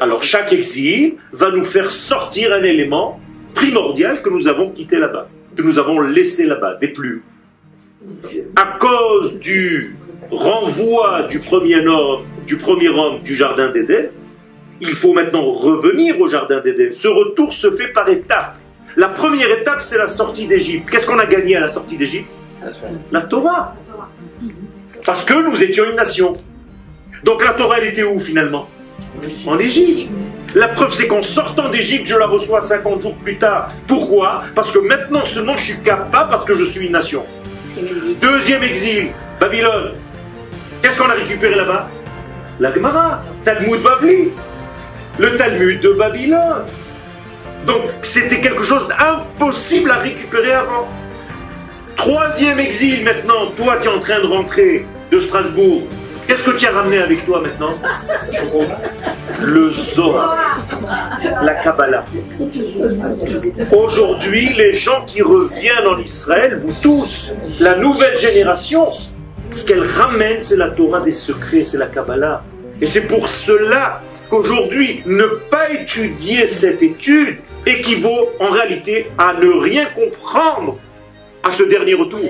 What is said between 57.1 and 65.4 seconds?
toi maintenant Le Zohar, la Kabbalah. Aujourd'hui, les gens qui